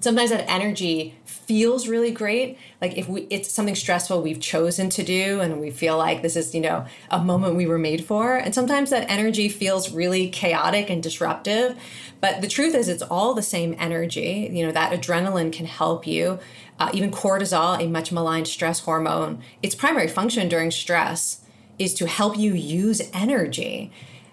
Sometimes 0.00 0.30
that 0.30 0.48
energy 0.48 1.14
feels 1.24 1.88
really 1.88 2.10
great. 2.10 2.58
Like 2.80 2.98
if 2.98 3.08
we 3.08 3.22
it's 3.30 3.50
something 3.50 3.74
stressful 3.74 4.20
we've 4.20 4.40
chosen 4.40 4.90
to 4.90 5.02
do 5.02 5.40
and 5.40 5.60
we 5.60 5.70
feel 5.70 5.96
like 5.96 6.22
this 6.22 6.36
is, 6.36 6.54
you 6.54 6.60
know, 6.60 6.86
a 7.10 7.22
moment 7.22 7.54
we 7.54 7.66
were 7.66 7.78
made 7.78 8.04
for. 8.04 8.36
And 8.36 8.54
sometimes 8.54 8.90
that 8.90 9.08
energy 9.08 9.48
feels 9.48 9.92
really 9.92 10.28
chaotic 10.28 10.90
and 10.90 11.02
disruptive. 11.02 11.76
But 12.20 12.40
the 12.40 12.48
truth 12.48 12.74
is 12.74 12.88
it's 12.88 13.02
all 13.02 13.32
the 13.32 13.42
same 13.42 13.74
energy. 13.78 14.50
You 14.52 14.66
know, 14.66 14.72
that 14.72 14.92
adrenaline 14.92 15.52
can 15.52 15.66
help 15.66 16.06
you. 16.06 16.40
Uh, 16.78 16.90
even 16.92 17.10
cortisol, 17.10 17.82
a 17.82 17.86
much 17.86 18.12
maligned 18.12 18.48
stress 18.48 18.80
hormone, 18.80 19.42
its 19.62 19.74
primary 19.74 20.08
function 20.08 20.46
during 20.48 20.70
stress 20.70 21.40
is 21.78 21.94
to 21.94 22.06
help 22.06 22.36
you 22.36 22.52
use 22.52 23.00
energy. 23.14 23.90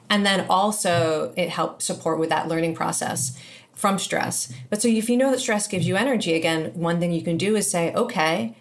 And 0.10 0.26
then 0.26 0.46
also 0.50 1.34
it 1.38 1.50
helps 1.50 1.86
support 1.86 2.20
with 2.20 2.30
that 2.30 2.48
learning 2.48 2.76
process 2.76 3.40
from 3.74 4.00
stress. 4.00 4.52
But 4.70 4.82
so 4.82 4.88
if 4.88 5.10
you 5.10 5.18
know 5.18 5.32
that 5.32 5.40
stress 5.40 5.68
gives 5.68 5.88
you 5.88 5.96
energy, 5.96 6.34
again, 6.34 6.72
one 6.74 7.00
thing 7.00 7.12
you 7.12 7.22
can 7.22 7.38
do 7.38 7.56
is 7.56 7.70
say, 7.70 7.94
okay, 7.94 8.56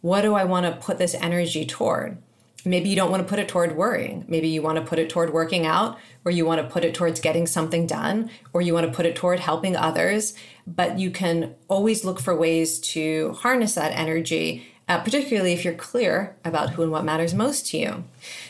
what 0.00 0.22
do 0.22 0.34
I 0.34 0.44
want 0.44 0.66
to 0.66 0.84
put 0.84 0.98
this 0.98 1.14
energy 1.14 1.64
toward? 1.64 2.18
Maybe 2.64 2.88
you 2.88 2.96
don't 2.96 3.10
want 3.10 3.22
to 3.22 3.28
put 3.28 3.38
it 3.38 3.48
toward 3.48 3.76
worrying. 3.76 4.24
Maybe 4.28 4.48
you 4.48 4.62
want 4.62 4.76
to 4.76 4.84
put 4.84 4.98
it 4.98 5.08
toward 5.08 5.32
working 5.32 5.64
out, 5.64 5.98
or 6.24 6.30
you 6.30 6.44
want 6.44 6.60
to 6.60 6.68
put 6.68 6.84
it 6.84 6.94
towards 6.94 7.20
getting 7.20 7.46
something 7.46 7.86
done, 7.86 8.30
or 8.52 8.60
you 8.60 8.74
want 8.74 8.86
to 8.86 8.92
put 8.92 9.06
it 9.06 9.16
toward 9.16 9.40
helping 9.40 9.76
others. 9.76 10.34
But 10.66 10.98
you 10.98 11.10
can 11.10 11.54
always 11.68 12.04
look 12.04 12.20
for 12.20 12.36
ways 12.36 12.78
to 12.80 13.32
harness 13.32 13.74
that 13.74 13.92
energy 13.92 14.66
uh, 14.88 14.98
particularly 15.00 15.52
if 15.52 15.64
you're 15.64 15.74
clear 15.74 16.36
about 16.44 16.70
who 16.70 16.82
and 16.82 16.90
what 16.90 17.04
matters 17.04 17.34
most 17.34 17.66
to 17.68 17.78
you. 17.78 18.04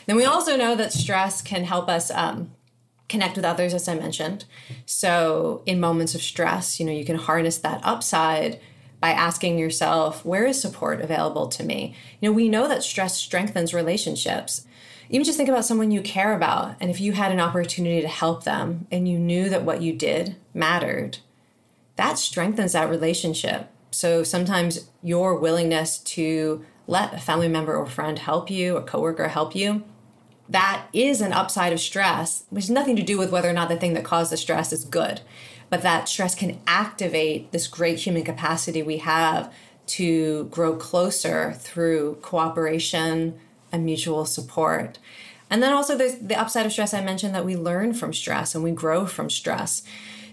Then 0.05 0.15
we 0.15 0.25
also 0.25 0.55
know 0.55 0.75
that 0.75 0.93
stress 0.93 1.41
can 1.41 1.65
help 1.65 1.89
us 1.89 2.09
um, 2.11 2.51
connect 3.09 3.35
with 3.35 3.43
others, 3.43 3.73
as 3.73 3.87
I 3.87 3.95
mentioned. 3.95 4.45
So 4.85 5.63
in 5.65 5.79
moments 5.79 6.15
of 6.15 6.21
stress, 6.21 6.79
you 6.79 6.85
know, 6.85 6.91
you 6.91 7.03
can 7.03 7.17
harness 7.17 7.57
that 7.57 7.81
upside 7.83 8.59
by 9.01 9.11
asking 9.11 9.57
yourself, 9.57 10.23
where 10.23 10.45
is 10.45 10.61
support 10.61 11.01
available 11.01 11.47
to 11.47 11.63
me? 11.63 11.95
You 12.19 12.29
know, 12.29 12.33
we 12.33 12.49
know 12.49 12.67
that 12.67 12.83
stress 12.83 13.17
strengthens 13.17 13.73
relationships. 13.73 14.65
Even 15.09 15.25
just 15.25 15.37
think 15.37 15.49
about 15.49 15.65
someone 15.65 15.89
you 15.89 16.01
care 16.01 16.35
about, 16.35 16.75
and 16.79 16.91
if 16.91 17.01
you 17.01 17.13
had 17.13 17.31
an 17.31 17.39
opportunity 17.39 18.01
to 18.01 18.07
help 18.07 18.43
them 18.43 18.85
and 18.91 19.07
you 19.07 19.17
knew 19.17 19.49
that 19.49 19.63
what 19.63 19.81
you 19.81 19.93
did 19.93 20.35
mattered, 20.53 21.17
that 21.95 22.19
strengthens 22.19 22.73
that 22.73 22.89
relationship. 22.89 23.69
So 23.91 24.23
sometimes 24.23 24.89
your 25.01 25.35
willingness 25.35 25.97
to 25.99 26.63
let 26.85 27.13
a 27.13 27.17
family 27.17 27.47
member 27.47 27.75
or 27.75 27.87
friend 27.87 28.19
help 28.19 28.51
you, 28.51 28.77
a 28.77 28.83
coworker 28.83 29.29
help 29.29 29.55
you, 29.55 29.83
that 30.49 30.87
is 30.93 31.21
an 31.21 31.33
upside 31.33 31.73
of 31.73 31.79
stress, 31.79 32.43
which 32.49 32.65
has 32.65 32.69
nothing 32.69 32.95
to 32.95 33.03
do 33.03 33.17
with 33.17 33.31
whether 33.31 33.49
or 33.49 33.53
not 33.53 33.69
the 33.69 33.77
thing 33.77 33.93
that 33.93 34.03
caused 34.03 34.31
the 34.31 34.37
stress 34.37 34.73
is 34.73 34.83
good. 34.83 35.21
But 35.69 35.83
that 35.83 36.09
stress 36.09 36.33
can 36.33 36.59
activate 36.65 37.51
this 37.51 37.67
great 37.67 37.99
human 37.99 38.23
capacity 38.23 38.81
we 38.81 38.97
have 38.97 39.53
to 39.87 40.45
grow 40.45 40.75
closer 40.75 41.53
through 41.53 42.17
cooperation 42.21 43.39
and 43.71 43.85
mutual 43.85 44.25
support. 44.25 44.97
And 45.49 45.61
then 45.61 45.73
also 45.73 45.95
there's 45.95 46.15
the 46.15 46.39
upside 46.39 46.65
of 46.65 46.71
stress 46.71 46.93
I 46.93 47.03
mentioned 47.03 47.35
that 47.35 47.45
we 47.45 47.55
learn 47.55 47.93
from 47.93 48.13
stress 48.13 48.55
and 48.55 48.63
we 48.63 48.71
grow 48.71 49.05
from 49.05 49.29
stress 49.29 49.83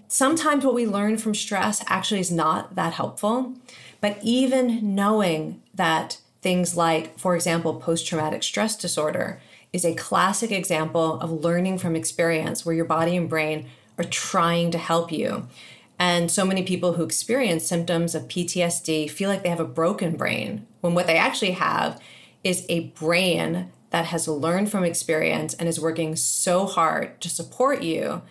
sometimes 0.07 0.65
what 0.65 0.73
we 0.73 0.87
learn 0.87 1.17
from 1.17 1.35
stress 1.35 1.83
actually 1.87 2.19
is 2.19 2.31
not 2.31 2.75
that 2.75 2.93
helpful. 2.93 3.53
But 4.01 4.19
even 4.21 4.95
knowing 4.95 5.61
that 5.73 6.19
things 6.41 6.77
like, 6.77 7.17
for 7.19 7.35
example, 7.35 7.75
post 7.75 8.07
traumatic 8.07 8.43
stress 8.43 8.75
disorder 8.75 9.39
is 9.77 9.85
a 9.85 9.95
classic 9.95 10.51
example 10.51 11.19
of 11.21 11.31
learning 11.31 11.77
from 11.77 11.95
experience 11.95 12.65
where 12.65 12.75
your 12.75 12.83
body 12.83 13.15
and 13.15 13.29
brain 13.29 13.67
are 13.97 14.03
trying 14.03 14.71
to 14.71 14.77
help 14.77 15.11
you. 15.11 15.47
And 15.99 16.29
so 16.31 16.45
many 16.45 16.63
people 16.63 16.93
who 16.93 17.03
experience 17.03 17.65
symptoms 17.65 18.13
of 18.15 18.27
PTSD 18.27 19.09
feel 19.09 19.29
like 19.29 19.43
they 19.43 19.49
have 19.49 19.59
a 19.59 19.65
broken 19.65 20.15
brain 20.15 20.65
when 20.81 20.95
what 20.95 21.07
they 21.07 21.17
actually 21.17 21.51
have 21.51 22.01
is 22.43 22.65
a 22.69 22.87
brain 22.89 23.71
that 23.91 24.05
has 24.05 24.27
learned 24.27 24.71
from 24.71 24.83
experience 24.83 25.53
and 25.53 25.69
is 25.69 25.79
working 25.79 26.15
so 26.15 26.65
hard 26.65 27.21
to 27.21 27.29
support 27.29 27.83
you 27.83 28.23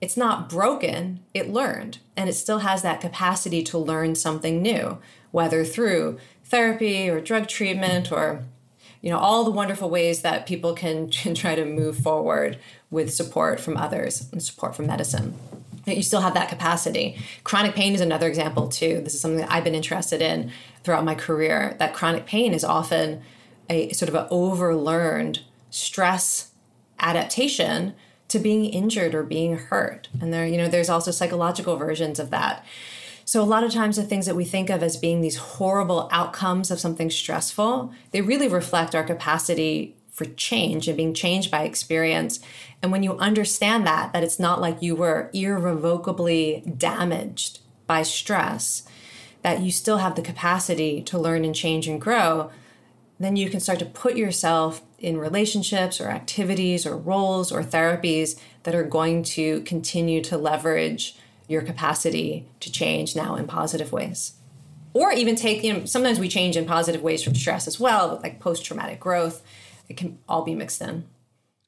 it's 0.00 0.16
not 0.16 0.48
broken, 0.48 1.20
it 1.34 1.50
learned, 1.50 1.98
and 2.16 2.28
it 2.28 2.32
still 2.32 2.60
has 2.60 2.80
that 2.82 3.02
capacity 3.02 3.62
to 3.64 3.78
learn 3.78 4.14
something 4.14 4.62
new, 4.62 4.98
whether 5.30 5.62
through 5.64 6.18
therapy 6.44 7.08
or 7.08 7.20
drug 7.20 7.48
treatment 7.48 8.10
or 8.10 8.44
you 9.00 9.10
know 9.10 9.18
all 9.18 9.44
the 9.44 9.50
wonderful 9.50 9.90
ways 9.90 10.22
that 10.22 10.46
people 10.46 10.74
can, 10.74 11.10
can 11.10 11.34
try 11.34 11.54
to 11.54 11.64
move 11.64 11.96
forward 11.98 12.58
with 12.90 13.12
support 13.12 13.60
from 13.60 13.76
others 13.76 14.28
and 14.32 14.42
support 14.42 14.74
from 14.74 14.86
medicine 14.86 15.34
you 15.86 16.02
still 16.02 16.20
have 16.20 16.34
that 16.34 16.48
capacity 16.48 17.18
chronic 17.42 17.74
pain 17.74 17.94
is 17.94 18.00
another 18.00 18.28
example 18.28 18.68
too 18.68 19.00
this 19.02 19.14
is 19.14 19.20
something 19.20 19.40
that 19.40 19.50
i've 19.50 19.64
been 19.64 19.74
interested 19.74 20.20
in 20.20 20.50
throughout 20.84 21.04
my 21.04 21.14
career 21.14 21.74
that 21.78 21.94
chronic 21.94 22.26
pain 22.26 22.52
is 22.52 22.64
often 22.64 23.22
a 23.68 23.92
sort 23.92 24.08
of 24.08 24.14
an 24.14 24.26
overlearned 24.28 25.40
stress 25.70 26.50
adaptation 26.98 27.94
to 28.30 28.38
being 28.38 28.64
injured 28.64 29.14
or 29.14 29.22
being 29.24 29.56
hurt. 29.56 30.08
And 30.20 30.32
there, 30.32 30.46
you 30.46 30.56
know, 30.56 30.68
there's 30.68 30.88
also 30.88 31.10
psychological 31.10 31.76
versions 31.76 32.18
of 32.18 32.30
that. 32.30 32.64
So 33.30 33.40
a 33.40 33.44
lot 33.44 33.62
of 33.62 33.72
times 33.72 33.94
the 33.94 34.02
things 34.02 34.26
that 34.26 34.34
we 34.34 34.44
think 34.44 34.70
of 34.70 34.82
as 34.82 34.96
being 34.96 35.20
these 35.20 35.36
horrible 35.36 36.08
outcomes 36.10 36.72
of 36.72 36.80
something 36.80 37.10
stressful, 37.10 37.92
they 38.10 38.22
really 38.22 38.48
reflect 38.48 38.92
our 38.92 39.04
capacity 39.04 39.94
for 40.10 40.24
change 40.24 40.88
and 40.88 40.96
being 40.96 41.14
changed 41.14 41.48
by 41.48 41.62
experience. 41.62 42.40
And 42.82 42.90
when 42.90 43.04
you 43.04 43.16
understand 43.18 43.86
that, 43.86 44.12
that 44.12 44.24
it's 44.24 44.40
not 44.40 44.60
like 44.60 44.82
you 44.82 44.96
were 44.96 45.30
irrevocably 45.32 46.64
damaged 46.76 47.60
by 47.86 48.02
stress, 48.02 48.82
that 49.42 49.60
you 49.60 49.70
still 49.70 49.98
have 49.98 50.16
the 50.16 50.22
capacity 50.22 51.00
to 51.02 51.16
learn 51.16 51.44
and 51.44 51.54
change 51.54 51.86
and 51.86 52.00
grow, 52.00 52.50
then 53.20 53.36
you 53.36 53.48
can 53.48 53.60
start 53.60 53.78
to 53.78 53.86
put 53.86 54.16
yourself 54.16 54.82
in 54.98 55.18
relationships 55.18 56.00
or 56.00 56.08
activities 56.08 56.84
or 56.84 56.96
roles 56.96 57.52
or 57.52 57.62
therapies 57.62 58.40
that 58.64 58.74
are 58.74 58.82
going 58.82 59.22
to 59.22 59.60
continue 59.60 60.20
to 60.20 60.36
leverage 60.36 61.14
your 61.50 61.62
capacity 61.62 62.46
to 62.60 62.70
change 62.70 63.16
now 63.16 63.34
in 63.34 63.46
positive 63.46 63.90
ways. 63.90 64.34
Or 64.92 65.12
even 65.12 65.34
take, 65.34 65.64
you 65.64 65.72
know, 65.72 65.84
sometimes 65.84 66.20
we 66.20 66.28
change 66.28 66.56
in 66.56 66.64
positive 66.64 67.02
ways 67.02 67.22
from 67.22 67.34
stress 67.34 67.66
as 67.66 67.80
well, 67.80 68.20
like 68.22 68.38
post 68.38 68.64
traumatic 68.64 69.00
growth. 69.00 69.42
It 69.88 69.96
can 69.96 70.18
all 70.28 70.42
be 70.42 70.54
mixed 70.54 70.80
in. 70.80 71.04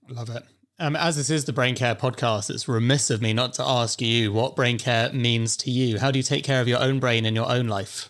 Love 0.09 0.31
it. 0.31 0.45
Um, 0.79 0.97
as 0.97 1.17
this 1.17 1.31
is 1.31 1.45
the 1.45 1.53
Brain 1.53 1.75
Care 1.75 1.95
podcast, 1.95 2.49
it's 2.51 2.69
remiss 2.69 3.11
of 3.11 3.21
me 3.21 3.33
not 3.33 3.55
to 3.55 3.65
ask 3.65 4.01
you 4.01 4.33
what 4.33 4.57
brain 4.57 4.79
care 4.79 5.12
means 5.12 5.57
to 5.59 5.71
you. 5.71 5.99
How 5.99 6.11
do 6.11 6.19
you 6.19 6.23
take 6.23 6.45
care 6.45 6.61
of 6.61 6.69
your 6.69 6.81
own 6.81 6.99
brain 6.99 7.25
in 7.25 7.35
your 7.35 7.49
own 7.49 7.69
life? 7.69 8.09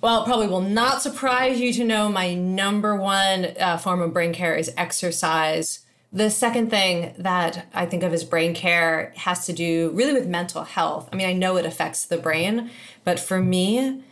Well, 0.00 0.22
it 0.22 0.26
probably 0.26 0.46
will 0.46 0.60
not 0.60 1.02
surprise 1.02 1.60
you 1.60 1.72
to 1.74 1.84
know 1.84 2.08
my 2.08 2.34
number 2.34 2.94
one 2.94 3.48
uh, 3.58 3.76
form 3.76 4.02
of 4.02 4.12
brain 4.12 4.32
care 4.32 4.54
is 4.54 4.72
exercise. 4.76 5.85
The 6.12 6.30
second 6.30 6.70
thing 6.70 7.14
that 7.18 7.66
I 7.74 7.84
think 7.86 8.02
of 8.02 8.12
as 8.12 8.24
brain 8.24 8.54
care 8.54 9.12
has 9.16 9.44
to 9.46 9.52
do 9.52 9.90
really 9.92 10.12
with 10.12 10.26
mental 10.26 10.64
health. 10.64 11.08
I 11.12 11.16
mean, 11.16 11.26
I 11.26 11.32
know 11.32 11.56
it 11.56 11.66
affects 11.66 12.04
the 12.04 12.16
brain, 12.16 12.70
but 13.04 13.18
for 13.20 13.40
me, 13.40 14.02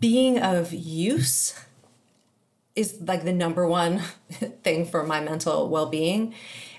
being 0.00 0.38
of 0.38 0.72
use 0.72 1.58
is 2.74 2.98
like 3.00 3.24
the 3.24 3.32
number 3.32 3.66
one 3.66 3.98
thing 4.62 4.84
for 4.84 5.04
my 5.04 5.20
mental 5.20 5.68
well 5.68 5.86
being. 5.86 6.34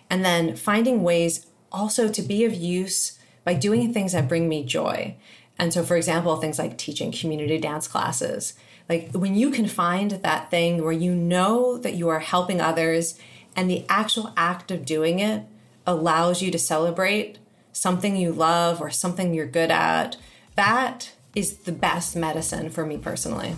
And 0.09 0.23
then 0.23 0.55
finding 0.55 1.03
ways 1.03 1.47
also 1.71 2.09
to 2.09 2.21
be 2.21 2.45
of 2.45 2.53
use 2.53 3.17
by 3.43 3.53
doing 3.53 3.93
things 3.93 4.11
that 4.11 4.27
bring 4.27 4.47
me 4.47 4.63
joy. 4.63 5.15
And 5.57 5.73
so, 5.73 5.83
for 5.83 5.95
example, 5.95 6.35
things 6.35 6.59
like 6.59 6.77
teaching 6.77 7.11
community 7.11 7.57
dance 7.57 7.87
classes. 7.87 8.53
Like 8.89 9.11
when 9.11 9.35
you 9.35 9.49
can 9.51 9.67
find 9.67 10.11
that 10.11 10.51
thing 10.51 10.83
where 10.83 10.91
you 10.91 11.15
know 11.15 11.77
that 11.77 11.93
you 11.93 12.09
are 12.09 12.19
helping 12.19 12.59
others 12.59 13.17
and 13.55 13.69
the 13.69 13.85
actual 13.89 14.33
act 14.35 14.71
of 14.71 14.85
doing 14.85 15.19
it 15.19 15.43
allows 15.85 16.41
you 16.41 16.51
to 16.51 16.59
celebrate 16.59 17.37
something 17.71 18.15
you 18.15 18.31
love 18.31 18.81
or 18.81 18.89
something 18.89 19.33
you're 19.33 19.45
good 19.45 19.71
at, 19.71 20.15
that 20.55 21.11
is 21.35 21.57
the 21.59 21.71
best 21.71 22.15
medicine 22.15 22.69
for 22.69 22.85
me 22.85 22.97
personally. 22.97 23.55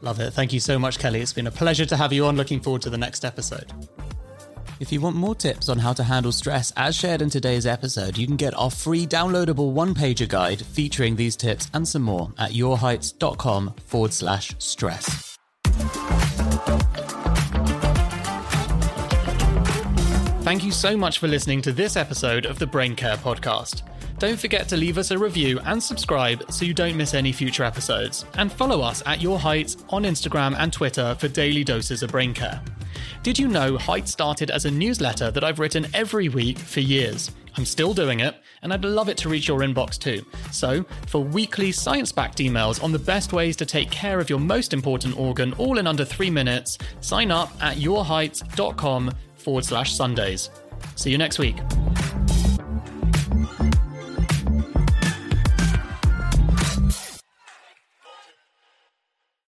Love 0.00 0.20
it. 0.20 0.32
Thank 0.32 0.52
you 0.52 0.60
so 0.60 0.78
much, 0.78 0.98
Kelly. 0.98 1.20
It's 1.20 1.32
been 1.32 1.48
a 1.48 1.52
pleasure 1.52 1.86
to 1.86 1.96
have 1.96 2.12
you 2.12 2.26
on. 2.26 2.36
Looking 2.36 2.60
forward 2.60 2.82
to 2.82 2.90
the 2.90 2.98
next 2.98 3.24
episode. 3.24 3.72
If 4.80 4.92
you 4.92 5.00
want 5.00 5.16
more 5.16 5.34
tips 5.34 5.68
on 5.68 5.78
how 5.78 5.92
to 5.94 6.04
handle 6.04 6.30
stress 6.30 6.72
as 6.76 6.94
shared 6.94 7.20
in 7.20 7.30
today's 7.30 7.66
episode, 7.66 8.16
you 8.16 8.28
can 8.28 8.36
get 8.36 8.54
our 8.56 8.70
free 8.70 9.06
downloadable 9.06 9.72
one 9.72 9.92
pager 9.92 10.28
guide 10.28 10.62
featuring 10.64 11.16
these 11.16 11.34
tips 11.34 11.68
and 11.74 11.86
some 11.86 12.02
more 12.02 12.32
at 12.38 12.52
yourheights.com 12.52 13.74
forward 13.86 14.12
slash 14.12 14.54
stress. 14.58 15.36
Thank 20.48 20.64
you 20.64 20.72
so 20.72 20.96
much 20.96 21.18
for 21.18 21.28
listening 21.28 21.60
to 21.60 21.72
this 21.72 21.94
episode 21.94 22.46
of 22.46 22.58
the 22.58 22.66
Brain 22.66 22.96
Care 22.96 23.18
Podcast. 23.18 23.82
Don't 24.18 24.40
forget 24.40 24.66
to 24.70 24.78
leave 24.78 24.96
us 24.96 25.10
a 25.10 25.18
review 25.18 25.60
and 25.66 25.82
subscribe 25.82 26.50
so 26.50 26.64
you 26.64 26.72
don't 26.72 26.96
miss 26.96 27.12
any 27.12 27.32
future 27.32 27.64
episodes. 27.64 28.24
And 28.32 28.50
follow 28.50 28.80
us 28.80 29.02
at 29.04 29.20
Your 29.20 29.38
Heights 29.38 29.76
on 29.90 30.04
Instagram 30.04 30.56
and 30.58 30.72
Twitter 30.72 31.14
for 31.16 31.28
daily 31.28 31.64
doses 31.64 32.02
of 32.02 32.12
brain 32.12 32.32
care. 32.32 32.62
Did 33.22 33.38
you 33.38 33.46
know 33.46 33.76
Height 33.76 34.08
started 34.08 34.50
as 34.50 34.64
a 34.64 34.70
newsletter 34.70 35.30
that 35.30 35.44
I've 35.44 35.58
written 35.58 35.86
every 35.92 36.30
week 36.30 36.58
for 36.58 36.80
years? 36.80 37.30
I'm 37.58 37.66
still 37.66 37.92
doing 37.92 38.20
it, 38.20 38.34
and 38.62 38.72
I'd 38.72 38.86
love 38.86 39.10
it 39.10 39.18
to 39.18 39.28
reach 39.28 39.48
your 39.48 39.60
inbox 39.60 39.98
too. 39.98 40.24
So, 40.50 40.82
for 41.08 41.22
weekly 41.22 41.72
science 41.72 42.10
backed 42.10 42.38
emails 42.38 42.82
on 42.82 42.92
the 42.92 42.98
best 42.98 43.34
ways 43.34 43.54
to 43.56 43.66
take 43.66 43.90
care 43.90 44.18
of 44.18 44.30
your 44.30 44.40
most 44.40 44.72
important 44.72 45.18
organ 45.18 45.52
all 45.58 45.76
in 45.76 45.86
under 45.86 46.06
three 46.06 46.30
minutes, 46.30 46.78
sign 47.00 47.30
up 47.30 47.52
at 47.60 47.76
yourheight.com 47.76 49.10
forward 49.48 49.64
slash 49.64 49.94
Sundays. 49.94 50.50
See 50.96 51.10
you 51.10 51.16
next 51.16 51.38
week. 51.38 51.56